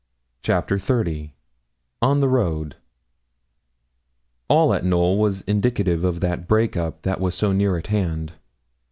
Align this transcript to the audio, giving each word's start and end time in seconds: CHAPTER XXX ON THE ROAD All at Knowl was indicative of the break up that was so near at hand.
CHAPTER 0.41 0.79
XXX 0.79 1.33
ON 2.01 2.21
THE 2.21 2.27
ROAD 2.27 2.75
All 4.49 4.73
at 4.73 4.83
Knowl 4.83 5.19
was 5.19 5.41
indicative 5.43 6.03
of 6.03 6.21
the 6.21 6.37
break 6.37 6.75
up 6.75 7.03
that 7.03 7.21
was 7.21 7.35
so 7.35 7.51
near 7.51 7.77
at 7.77 7.85
hand. 7.85 8.33